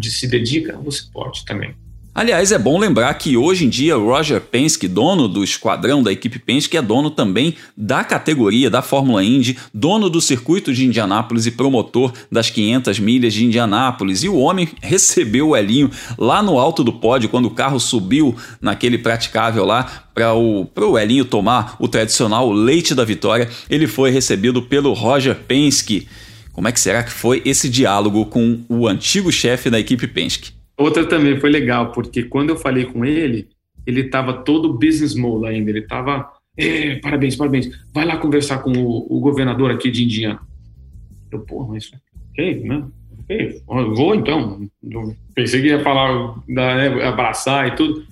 [0.00, 1.74] se dedica, você pode também.
[2.14, 6.38] Aliás, é bom lembrar que hoje em dia Roger Penske, dono do esquadrão da equipe
[6.38, 11.50] Penske, é dono também da categoria da Fórmula Indy, dono do circuito de Indianápolis e
[11.50, 14.22] promotor das 500 milhas de Indianápolis.
[14.22, 18.36] E o homem recebeu o Elinho lá no alto do pódio, quando o carro subiu
[18.60, 23.48] naquele praticável lá para o, o Elinho tomar o tradicional leite da vitória.
[23.70, 26.06] Ele foi recebido pelo Roger Penske.
[26.52, 30.61] Como é que será que foi esse diálogo com o antigo chefe da equipe Penske?
[30.76, 33.48] Outra também foi legal, porque quando eu falei com ele,
[33.86, 35.70] ele estava todo business mode ainda.
[35.70, 40.40] Ele estava, é, parabéns, parabéns, vai lá conversar com o, o governador aqui de Indiana.
[41.30, 41.90] Eu, pô, mas
[42.30, 42.84] ok, né?
[43.20, 44.68] Ok, vou então.
[44.82, 48.04] Eu pensei que ia falar, né, abraçar e tudo.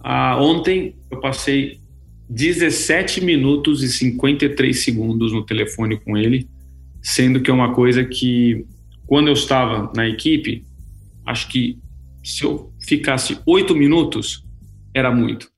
[0.00, 1.80] Ah, ontem eu passei
[2.28, 6.48] 17 minutos e 53 segundos no telefone com ele,
[7.02, 8.64] sendo que é uma coisa que,
[9.06, 10.64] quando eu estava na equipe,
[11.26, 11.78] acho que
[12.22, 14.44] se eu ficasse oito minutos,
[14.94, 15.48] era muito.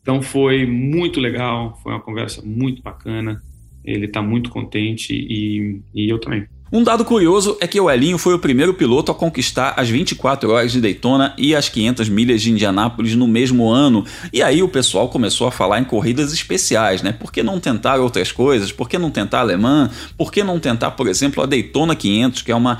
[0.00, 3.40] Então foi muito legal, foi uma conversa muito bacana.
[3.84, 6.46] Ele está muito contente e, e eu também.
[6.74, 10.50] Um dado curioso é que o Elinho foi o primeiro piloto a conquistar as 24
[10.50, 14.06] horas de Daytona e as 500 milhas de Indianápolis no mesmo ano.
[14.32, 17.12] E aí o pessoal começou a falar em corridas especiais, né?
[17.12, 18.72] Por que não tentar outras coisas?
[18.72, 19.90] Por que não tentar alemã?
[20.16, 22.78] Por que não tentar, por exemplo, a Daytona 500, que é uma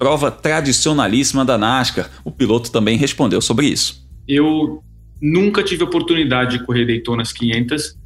[0.00, 2.10] prova tradicionalíssima da NASCAR.
[2.24, 4.08] O piloto também respondeu sobre isso.
[4.26, 4.82] Eu
[5.20, 7.98] nunca tive oportunidade de correr Daytonas 500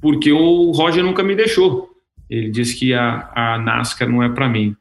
[0.00, 1.90] porque o Roger nunca me deixou.
[2.30, 4.74] Ele disse que a, a NASCAR não é para mim.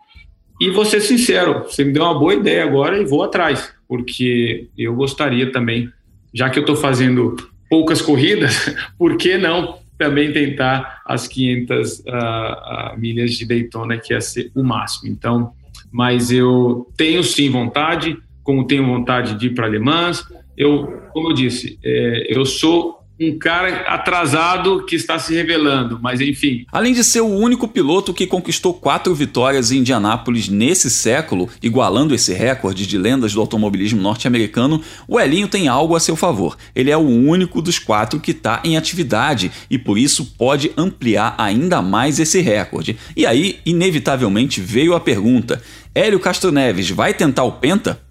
[0.61, 4.69] E vou ser sincero, você me deu uma boa ideia agora e vou atrás, porque
[4.77, 5.91] eu gostaria também,
[6.33, 7.35] já que eu estou fazendo
[7.69, 14.13] poucas corridas, por que não também tentar as 500 uh, uh, milhas de Daytona, que
[14.13, 15.11] ia ser o máximo.
[15.11, 15.53] Então,
[15.91, 20.25] mas eu tenho sim vontade, como tenho vontade de ir para Alemãs.
[20.57, 26.19] Eu, como eu disse, é, eu sou um cara atrasado que está se revelando, mas
[26.19, 26.65] enfim.
[26.71, 32.15] Além de ser o único piloto que conquistou quatro vitórias em Indianápolis nesse século, igualando
[32.15, 36.57] esse recorde de lendas do automobilismo norte-americano, o Elinho tem algo a seu favor.
[36.75, 41.35] Ele é o único dos quatro que está em atividade e por isso pode ampliar
[41.37, 42.97] ainda mais esse recorde.
[43.15, 45.61] E aí, inevitavelmente, veio a pergunta:
[45.93, 48.01] Hélio Castro Neves vai tentar o Penta?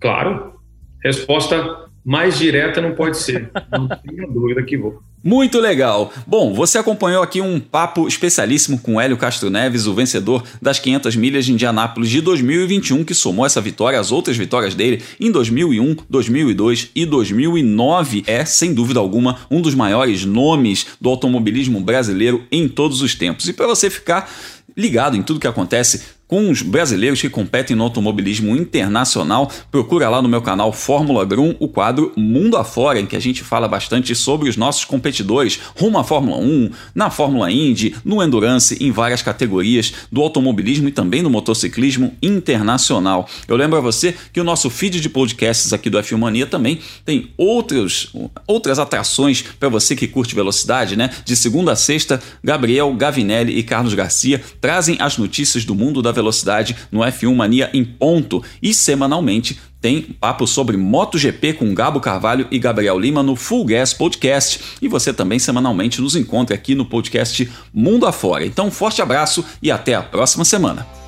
[0.00, 0.54] Claro.
[1.02, 3.50] Resposta mais direta não pode ser.
[3.72, 5.02] Não tenho dúvida que vou.
[5.22, 6.12] Muito legal.
[6.26, 11.16] Bom, você acompanhou aqui um papo especialíssimo com Hélio Castro Neves, o vencedor das 500
[11.16, 15.96] milhas de Indianápolis de 2021, que somou essa vitória às outras vitórias dele em 2001,
[16.10, 18.24] 2002 e 2009.
[18.26, 23.48] É, sem dúvida alguma, um dos maiores nomes do automobilismo brasileiro em todos os tempos.
[23.48, 24.30] E para você ficar
[24.76, 26.02] ligado em tudo que acontece
[26.34, 29.48] com os brasileiros que competem no automobilismo internacional.
[29.70, 33.44] Procura lá no meu canal Fórmula Grum o quadro Mundo Afora, em que a gente
[33.44, 38.76] fala bastante sobre os nossos competidores rumo à Fórmula 1, na Fórmula Indy, no Endurance,
[38.80, 43.28] em várias categorias do automobilismo e também do motociclismo internacional.
[43.46, 46.80] Eu lembro a você que o nosso feed de podcasts aqui do F1 Mania também
[47.04, 48.12] tem outros,
[48.44, 51.10] outras atrações para você que curte velocidade, né?
[51.24, 56.10] De segunda a sexta, Gabriel Gavinelli e Carlos Garcia trazem as notícias do mundo da
[56.24, 62.48] velocidade no F1 Mania em ponto e semanalmente tem papo sobre MotoGP com Gabo Carvalho
[62.50, 64.78] e Gabriel Lima no Full Gas Podcast.
[64.80, 68.46] E você também semanalmente nos encontra aqui no podcast Mundo Afora.
[68.46, 71.03] Então, um forte abraço e até a próxima semana.